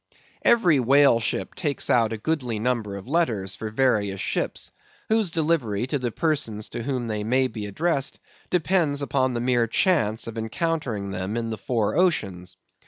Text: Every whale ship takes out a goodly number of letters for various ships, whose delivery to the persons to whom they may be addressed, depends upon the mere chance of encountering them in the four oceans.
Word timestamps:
Every 0.43 0.79
whale 0.79 1.19
ship 1.19 1.53
takes 1.53 1.87
out 1.87 2.11
a 2.11 2.17
goodly 2.17 2.57
number 2.57 2.95
of 2.95 3.07
letters 3.07 3.55
for 3.55 3.69
various 3.69 4.19
ships, 4.19 4.71
whose 5.09 5.29
delivery 5.29 5.85
to 5.85 5.99
the 5.99 6.09
persons 6.11 6.69
to 6.69 6.81
whom 6.81 7.07
they 7.07 7.23
may 7.23 7.45
be 7.45 7.67
addressed, 7.67 8.17
depends 8.49 9.03
upon 9.03 9.35
the 9.35 9.41
mere 9.41 9.67
chance 9.67 10.25
of 10.25 10.39
encountering 10.39 11.11
them 11.11 11.37
in 11.37 11.51
the 11.51 11.55
four 11.59 11.95
oceans. 11.95 12.57